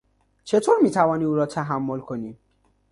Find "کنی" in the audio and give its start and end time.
1.99-2.37